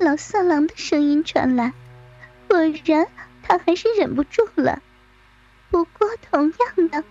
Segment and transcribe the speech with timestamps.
[0.00, 1.74] 老色狼的声音传来，
[2.48, 3.06] 果然
[3.42, 4.80] 他还是忍不住了。
[5.70, 7.04] 不过同样的，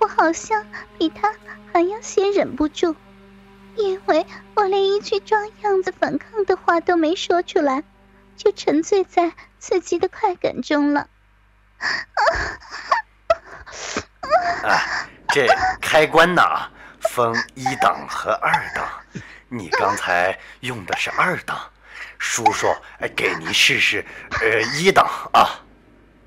[0.00, 0.66] 我好像
[0.98, 1.32] 比他
[1.72, 2.96] 还要先忍不住，
[3.76, 4.26] 因为
[4.56, 7.84] 我连一句装样子反抗的话都没说出来，
[8.36, 11.08] 就沉醉在刺激的快感中了。
[14.64, 15.46] 啊，这
[15.80, 16.42] 开关呢，
[17.02, 18.84] 分一档和二档，
[19.48, 21.70] 你刚才用的是二档，
[22.24, 22.68] 叔叔
[23.16, 24.06] 给你试试，
[24.40, 25.66] 呃一档啊。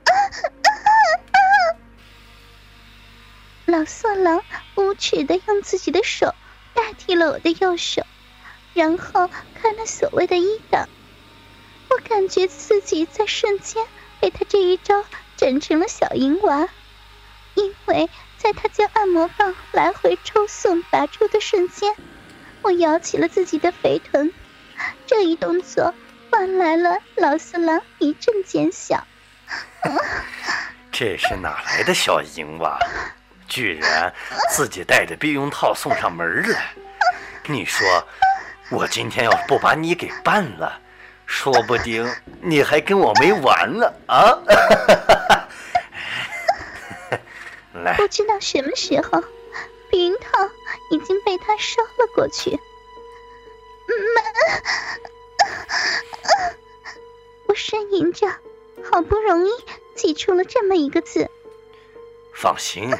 [3.65, 4.43] 老色狼
[4.75, 6.35] 无耻的用自己的手
[6.73, 8.05] 代替了我的右手，
[8.73, 10.89] 然后开了所谓的一档。
[11.89, 13.87] 我感觉自己在瞬间
[14.19, 15.05] 被他这一招
[15.37, 16.67] 整成了小淫娃，
[17.53, 21.95] 因为在他将按摩棒来回抽送拔出的瞬间，
[22.63, 24.33] 我摇起了自己的肥臀。
[25.05, 25.93] 这一动作
[26.29, 29.05] 换来了老四郎一阵尖笑。
[30.91, 32.79] 这是哪来的小淫娃？
[33.47, 34.11] 居然
[34.49, 36.73] 自己带着避孕套送上门来！
[37.45, 37.85] 你说，
[38.71, 40.81] 我今天要不把你给办了，
[41.27, 44.39] 说不定你还跟我没完呢啊！
[47.83, 49.23] 来，不知道什么时候，
[49.91, 50.49] 避孕套
[50.89, 52.59] 已经被他收了过去。
[53.93, 54.23] 门，
[57.47, 58.27] 我呻吟着，
[58.91, 59.51] 好不容易
[59.95, 61.29] 挤出了这么一个字。
[62.33, 62.91] 放心。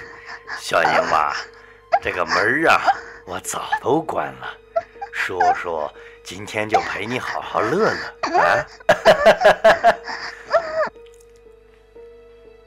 [0.60, 1.36] 小英娃，
[2.04, 2.82] 这个门儿啊，
[3.26, 4.56] 我早都关了。
[5.12, 5.90] 叔叔
[6.24, 8.66] 今天就陪你好好乐乐啊！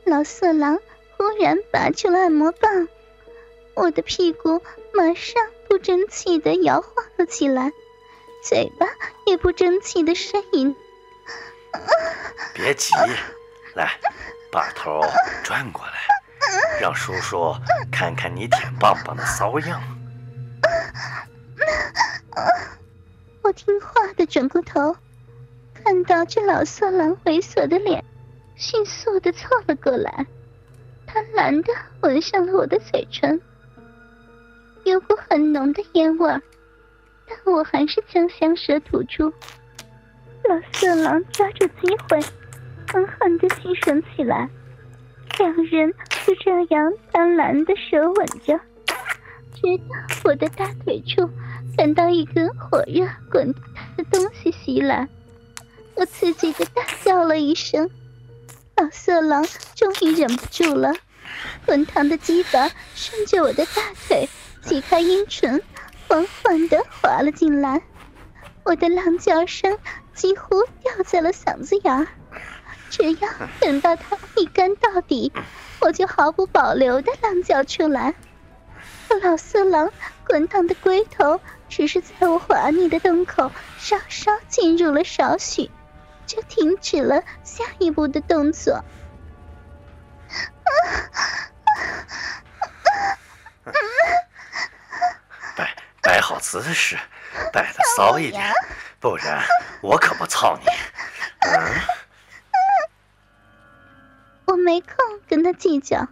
[0.05, 0.81] 老色狼
[1.17, 2.89] 忽然拔出了按摩棒，
[3.75, 4.61] 我的屁股
[4.93, 7.73] 马上不争气的摇晃了起来，
[8.49, 8.87] 嘴巴
[9.27, 10.75] 也不争气的呻吟。
[12.55, 12.95] 别急，
[13.75, 13.93] 来，
[14.51, 15.03] 把头
[15.45, 15.93] 转过来。
[16.81, 17.55] 让叔叔
[17.93, 19.83] 看看你舔棒棒的骚样。
[23.43, 24.97] 我听话的转过头，
[25.75, 28.03] 看到这老色狼猥琐的脸，
[28.57, 30.27] 迅速的凑了过来，
[31.07, 33.39] 贪婪的吻上了我的嘴唇。
[34.85, 36.41] 有股很浓的烟味儿，
[37.29, 39.33] 但我还是将香舌吐出。
[40.49, 42.21] 老色狼抓住机会，
[42.91, 44.49] 狠狠的吸吮起来。
[45.39, 45.93] 两人
[46.27, 48.59] 就这样贪婪的舌吻着，
[49.55, 51.31] 直到我的大腿处
[51.77, 53.63] 感到一根火热滚烫
[53.97, 55.07] 的东西袭来，
[55.95, 57.89] 我刺激的大叫了一声。
[58.77, 59.45] 老色狼
[59.75, 60.93] 终于忍不住了，
[61.67, 64.29] 滚烫的鸡巴顺着我的大腿
[64.63, 65.63] 挤开阴唇，
[66.09, 67.83] 缓缓的滑了进来，
[68.65, 69.79] 我的浪叫声
[70.15, 72.09] 几乎掉在了嗓子眼。
[72.89, 73.29] 只要
[73.61, 75.31] 等到他一干到底，
[75.81, 78.15] 我就毫不保留的浪叫出来。
[79.23, 79.93] 老色狼
[80.27, 85.71] 滚烫的龟头只是在我华丽的洞口稍稍进入了少许，
[86.27, 88.73] 就停止了下一步的动作。
[88.73, 90.71] 啊
[91.13, 91.21] 啊
[93.65, 93.73] 啊啊
[96.09, 96.97] 摆好姿势，
[97.53, 98.51] 摆的骚一点，
[98.99, 99.45] 不然
[99.83, 100.65] 我可不操你。
[101.47, 101.81] 嗯。
[104.47, 104.97] 我没空
[105.29, 106.09] 跟他计较，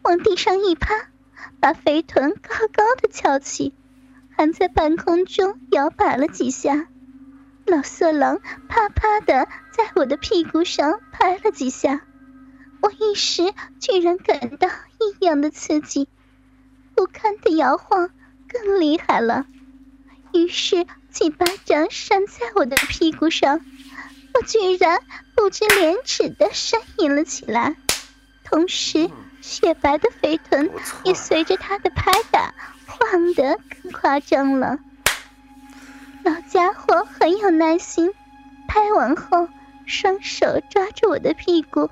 [0.00, 0.94] 往地上一趴，
[1.60, 3.74] 把肥臀高高的翘起，
[4.34, 6.86] 还在半空中摇摆了几下。
[7.66, 8.40] 老色狼
[8.70, 12.00] 啪啪的在我的屁股上拍了几下，
[12.80, 16.08] 我一时居然感到异样的刺激，
[16.96, 18.08] 不堪的摇晃
[18.48, 19.46] 更厉害了。
[20.32, 23.60] 于是几巴掌扇在我的屁股上。
[24.34, 25.00] 我居然
[25.34, 27.74] 不知廉耻的呻吟了起来，
[28.44, 29.10] 同时
[29.40, 30.70] 雪白的肥臀
[31.02, 32.54] 也随着他的拍打
[32.86, 34.78] 晃得更夸张了。
[36.22, 38.12] 老家伙很有耐心，
[38.68, 39.48] 拍完后
[39.86, 41.90] 双手抓住我的屁股，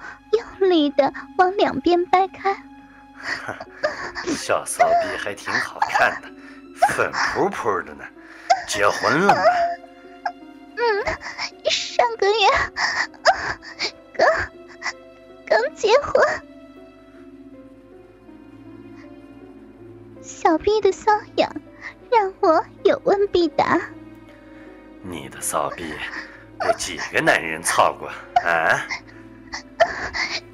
[0.60, 2.62] 用力的往两边掰开。
[4.36, 6.30] 小骚逼还挺好看的，
[6.88, 8.04] 粉扑扑的呢，
[8.68, 9.42] 结婚了吗？
[10.76, 11.04] 嗯，
[11.70, 12.34] 上个月
[14.12, 14.26] 刚
[15.46, 16.22] 刚结婚，
[20.22, 21.50] 小 B 的瘙痒
[22.10, 23.80] 让我有问必答。
[25.02, 25.94] 你的骚逼
[26.58, 28.08] 被几个男人操过
[28.44, 28.86] 啊？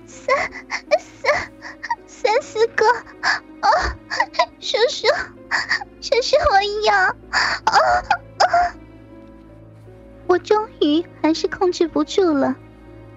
[0.06, 0.36] 三
[0.86, 1.00] 三
[2.22, 2.86] 三四个。
[3.62, 3.68] 哦，
[4.60, 5.08] 叔叔，
[6.00, 7.08] 叔叔，我要。
[7.08, 7.74] 哦
[8.38, 8.46] 哦。
[10.28, 12.54] 我终于还是控制不住了，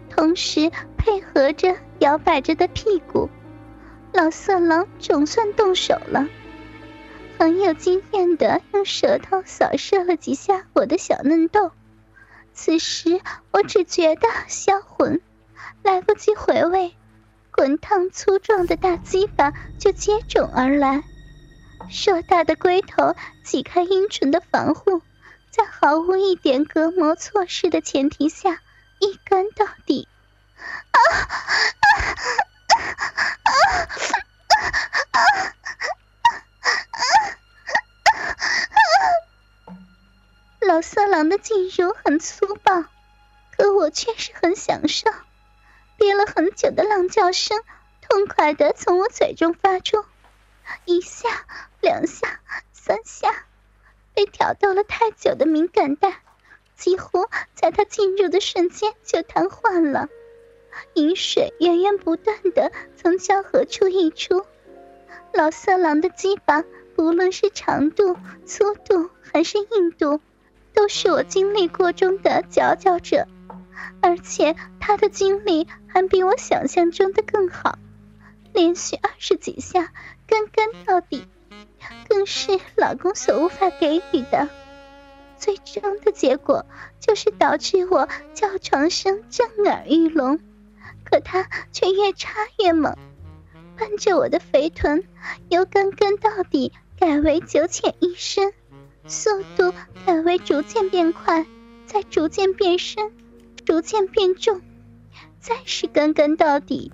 [0.10, 3.30] 同时配合着摇摆着的屁股，
[4.12, 6.28] 老色狼总算动手了，
[7.38, 11.72] 很有经验的用舌头扫射了几下我的小嫩豆。
[12.54, 15.22] 此时我只觉得销魂，
[15.84, 16.96] 来不及回味，
[17.56, 21.06] 滚烫粗壮的大鸡巴就接踵而来，
[21.90, 23.16] 硕大的龟头
[23.46, 25.02] 挤开阴唇的防护，
[25.52, 28.60] 在毫无一点隔膜措施的前提下，
[29.00, 30.10] 一干到底。
[30.92, 31.32] 啊啊啊
[33.44, 33.64] 啊
[35.14, 35.24] 啊！
[40.60, 42.84] 老色狼的进入很粗暴，
[43.56, 45.10] 可我却是很享受。
[46.06, 47.60] 憋了很久的浪叫声，
[48.00, 50.06] 痛快的从我嘴中发出，
[50.86, 51.28] 一下、
[51.82, 52.42] 两下、
[52.74, 53.48] 三下，
[54.14, 56.22] 被挑逗了太久的敏感带，
[56.76, 57.26] 几乎
[57.56, 60.08] 在他进入的瞬间就瘫痪了。
[60.94, 64.46] 饮水源源不断的从交合处溢出，
[65.34, 66.64] 老色狼的鸡巴，
[66.96, 68.16] 不论是长度、
[68.46, 70.22] 粗度还是硬度。
[70.76, 73.28] 都是我经历过中的佼佼者，
[74.02, 77.78] 而且他的经历还比我想象中的更好，
[78.54, 79.92] 连续二十几下
[80.28, 81.28] 干干到底，
[82.08, 84.50] 更是老公所无法给予的。
[85.38, 86.66] 最终的结果
[87.00, 90.40] 就是导致我叫床声震耳欲聋，
[91.04, 92.96] 可他却越插越猛，
[93.78, 95.04] 伴着我的肥臀
[95.50, 98.54] 由干干到底改为九浅一深。
[99.08, 99.72] 速度
[100.04, 101.46] 改为逐渐变快，
[101.86, 103.12] 再逐渐变深，
[103.66, 104.62] 逐渐变重，
[105.40, 106.94] 再是根根到底，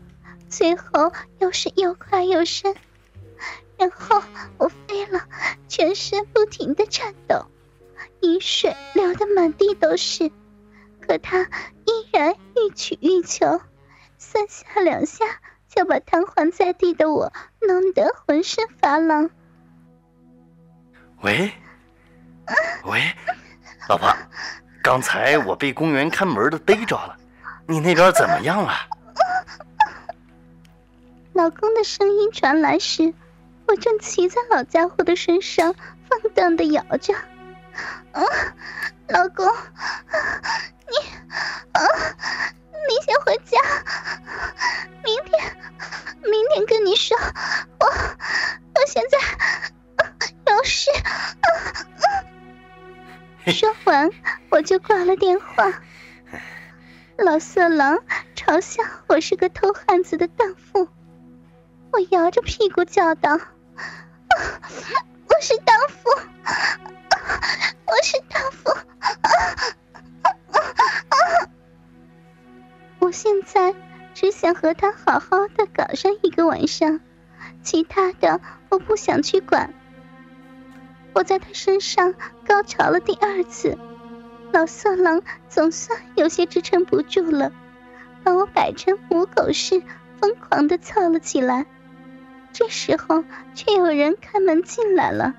[0.50, 2.76] 最后又是又快又深。
[3.78, 4.24] 然后
[4.58, 5.28] 我飞了，
[5.68, 7.48] 全身不停的颤抖，
[8.22, 10.32] 饮水流得满地都是，
[11.02, 13.60] 可他依然欲取欲求，
[14.18, 15.26] 三下两下
[15.68, 19.30] 就把瘫痪在地的我弄得浑身发冷。
[21.22, 21.52] 喂。
[22.84, 23.02] 喂，
[23.88, 24.14] 老婆，
[24.84, 27.16] 刚才我被公园看门的逮着了，
[27.68, 28.74] 你那边怎么样了？
[31.34, 33.14] 老公的声音传来时，
[33.68, 35.76] 我正骑在老家伙的身上
[36.10, 37.14] 放荡的摇着。
[38.14, 38.26] 嗯，
[39.08, 39.46] 老公，
[40.90, 40.98] 你，
[41.72, 41.80] 啊，
[42.90, 43.60] 你先回家，
[45.04, 45.58] 明天，
[46.24, 47.18] 明天跟你说，
[47.80, 49.18] 我，我现在
[50.52, 50.90] 有事。
[53.52, 54.10] 说完，
[54.50, 55.82] 我就挂了电话。
[57.18, 58.00] 老色狼
[58.36, 60.88] 嘲笑我是个偷汉子的荡妇，
[61.92, 63.32] 我摇着屁股叫道
[65.28, 66.10] ：“我是荡妇，
[67.86, 68.72] 我是荡妇。”
[73.00, 73.74] 我现在
[74.14, 77.00] 只想和他好好的搞上一个晚上，
[77.64, 78.40] 其他的
[78.70, 79.74] 我不想去管。
[81.14, 82.14] 我在他身上
[82.46, 83.78] 高潮了第二次，
[84.52, 87.52] 老色狼总算有些支撑不住了，
[88.24, 89.84] 把我摆成母狗式，
[90.20, 91.66] 疯狂的操了起来。
[92.54, 93.24] 这时候，
[93.54, 95.36] 却有人开门进来了。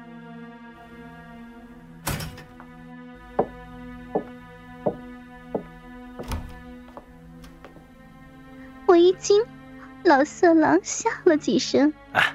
[8.87, 9.43] 我一惊，
[10.05, 12.35] 老色狼笑了几声：“啊，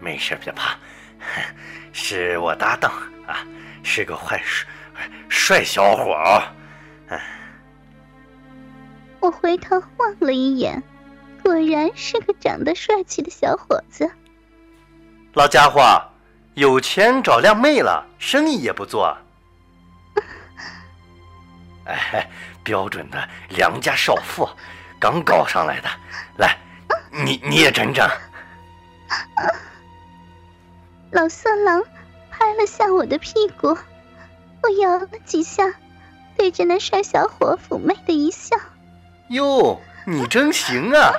[0.00, 0.78] 没事，别怕。”
[1.92, 2.92] 是我搭档
[3.26, 3.44] 啊，
[3.82, 4.64] 是个坏帅
[5.28, 6.42] 帅小伙儿。
[9.20, 10.82] 我回头望了一眼，
[11.42, 14.10] 果然是个长得帅气的小伙子。
[15.34, 15.82] 老家伙，
[16.54, 19.16] 有钱找靓妹了，生意也不做。
[21.84, 22.30] 哎，
[22.62, 24.48] 标准的良家少妇，
[25.00, 25.88] 刚搞上来的。
[26.38, 26.56] 来，
[27.10, 28.08] 你你也整整。
[31.10, 31.82] 老色狼
[32.30, 33.68] 拍了下我的屁股，
[34.62, 35.74] 我摇了几下，
[36.36, 38.56] 对着那帅小伙妩媚的一笑
[39.28, 41.12] ：“哟，你真行啊！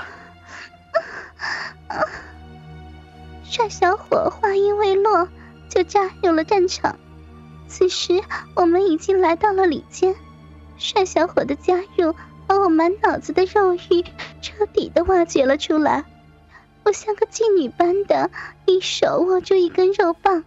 [3.44, 5.28] ”帅小伙话音未落，
[5.70, 7.00] 就加入了战场。
[7.68, 8.22] 此时
[8.56, 10.16] 我们已经来到了里间，
[10.78, 12.14] 帅小伙的加入
[12.46, 14.04] 把我满脑子的肉欲
[14.42, 16.06] 彻底的挖掘了出来。
[16.84, 18.32] 我像个妓女般的，
[18.66, 20.44] 一手握住一根肉棒，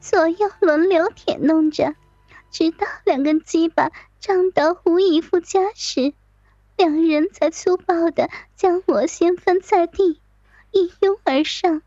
[0.00, 1.94] 左右轮流舔弄着，
[2.50, 6.14] 直到两根鸡巴胀得无以复加时，
[6.76, 10.20] 两人才粗暴的将我掀翻在地，
[10.70, 11.82] 一拥而上。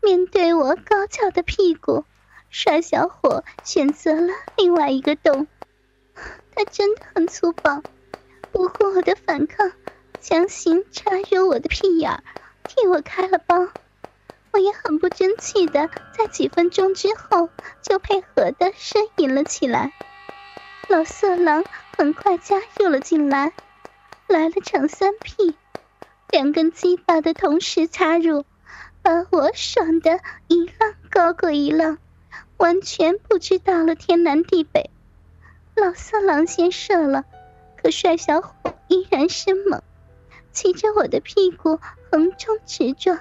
[0.00, 2.04] 面对我高翘的屁股，
[2.50, 5.48] 帅小伙选择了另外一个洞，
[6.54, 7.82] 他真的很粗暴，
[8.52, 9.72] 不顾我的反抗，
[10.20, 12.22] 强行插入我的屁眼儿，
[12.68, 13.68] 替我开了包。
[14.52, 17.48] 我也很不争气的，在几分钟之后
[17.82, 19.92] 就配合的呻吟了起来。
[20.88, 21.64] 老色狼
[21.96, 23.52] 很快加入了进来，
[24.26, 25.54] 来了场三 P，
[26.30, 28.44] 两根鸡巴的同时插入，
[29.02, 31.98] 把我爽的一浪高过一浪，
[32.56, 34.90] 完全不知道了天南地北。
[35.74, 37.24] 老色狼先射了，
[37.80, 38.54] 可帅小伙
[38.88, 39.82] 依然生猛，
[40.52, 41.78] 骑着我的屁股
[42.10, 43.20] 横冲直撞。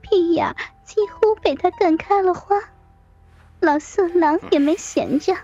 [0.00, 0.54] 屁眼
[0.84, 2.60] 几乎被他干开了花，
[3.60, 5.36] 老色狼也没闲着，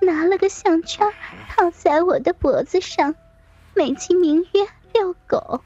[0.00, 1.12] 拿了个项圈
[1.48, 3.14] 套在我的脖子上，
[3.74, 5.62] 美其名曰遛狗，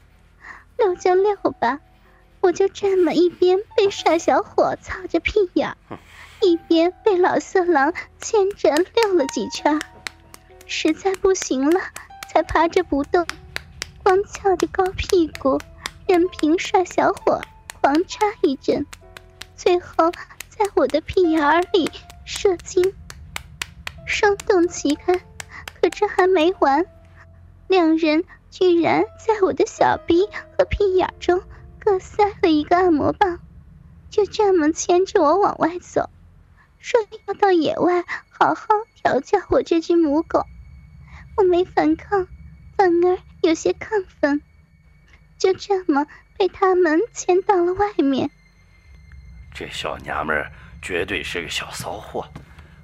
[0.77, 1.79] 遛就遛吧，
[2.41, 5.75] 我就这么一边被帅小伙操着屁眼，
[6.41, 9.81] 一边被老色狼牵着遛了几圈，
[10.67, 11.81] 实在不行了，
[12.29, 13.25] 才趴着不动，
[14.03, 15.59] 光翘着高屁股，
[16.07, 17.41] 任凭帅小伙。
[17.79, 18.85] 狂插一阵，
[19.55, 20.11] 最后
[20.49, 21.89] 在我的屁眼儿里
[22.25, 22.93] 射精，
[24.05, 25.21] 双动齐开。
[25.79, 26.85] 可这还没完，
[27.67, 31.41] 两人居然在我的小逼和屁眼中
[31.79, 33.39] 各塞了一个按摩棒，
[34.09, 36.09] 就这么牵着我往外走，
[36.79, 38.67] 说要到野外好好
[39.01, 40.43] 调教我这只母狗。
[41.37, 42.27] 我没反抗，
[42.75, 44.41] 反而有些亢奋。
[45.37, 46.05] 就这么。
[46.39, 48.29] 被他们牵到了外面。
[49.55, 50.51] 这小娘们儿
[50.83, 52.27] 绝对是个小骚货，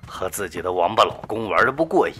[0.08, 2.16] 和自己的王八老公玩的不过瘾，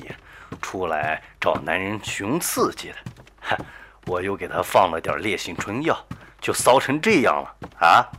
[0.62, 2.96] 出来找男人寻刺激的。
[3.42, 3.58] 哼，
[4.06, 6.06] 我又给她放了点烈性春药，
[6.40, 8.12] 就骚成这样了啊！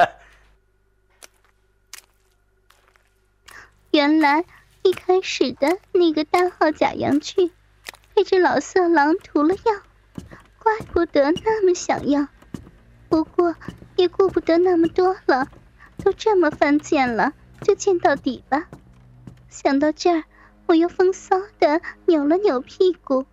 [3.90, 4.44] 原来
[4.82, 7.52] 一开始的那个大号假阳具，
[8.14, 9.72] 被这老色狼涂了药。
[10.68, 12.28] 怪不得那么想要，
[13.08, 13.56] 不过
[13.96, 15.48] 也顾不得那么多了，
[16.04, 17.32] 都这么犯贱了，
[17.62, 18.68] 就贱到底吧。
[19.48, 20.24] 想到这儿，
[20.66, 23.24] 我又风骚的扭了扭屁股，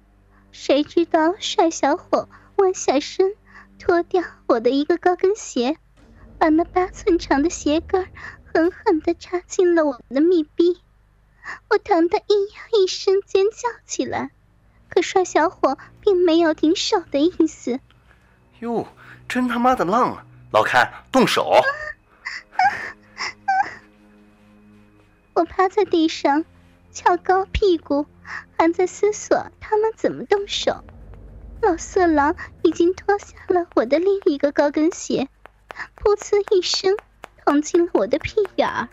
[0.53, 3.35] 谁知道帅小伙弯下身，
[3.79, 5.75] 脱掉我的一个高跟鞋，
[6.39, 8.07] 把那八寸长的鞋跟
[8.45, 10.79] 狠狠的插进了我的密闭，
[11.69, 12.21] 我疼得咿
[12.55, 14.31] 呀一声尖叫起来。
[14.95, 17.81] 可帅小伙并没有停手的意思。
[18.61, 18.87] 哟，
[19.27, 20.25] 真他妈的浪啊！
[20.53, 21.51] 老开，动手！
[25.35, 26.45] 我趴在地上，
[26.93, 28.05] 翘高屁股，
[28.57, 30.85] 还在思索他们怎么动手。
[31.61, 35.27] 老色狼已经脱下了我的另一个高跟鞋，
[35.97, 36.95] 噗呲一声
[37.43, 38.87] 捅进了我的屁眼儿。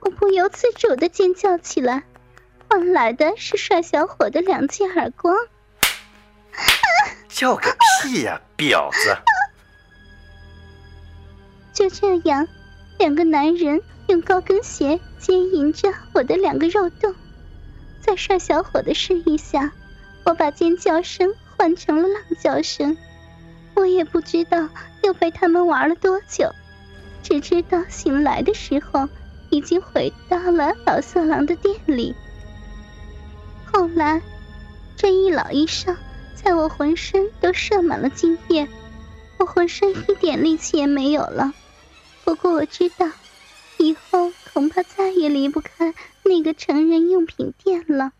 [0.00, 2.02] 我不由自主的尖叫起来。
[2.74, 5.32] 换来的是帅小伙的两记耳光。
[7.28, 9.16] 叫个屁呀，婊子！
[11.72, 12.48] 就这样，
[12.98, 17.14] 两个男人用高跟鞋接引着我的两个肉洞，
[18.00, 19.70] 在帅小伙的示意下，
[20.24, 22.96] 我把尖叫声换成了浪叫声。
[23.74, 24.68] 我也不知道
[25.04, 26.50] 又被他们玩了多久，
[27.22, 29.08] 只知道醒来的时候，
[29.50, 32.16] 已经回到了老色狼的店里。
[33.76, 34.22] 后来，
[34.96, 35.96] 这一老一少，
[36.36, 38.68] 在我浑身都射满了精液，
[39.36, 41.52] 我浑身一点力气也没有了。
[42.24, 43.10] 不过我知道，
[43.78, 48.12] 以后恐怕再也离不开那个成人用品店了。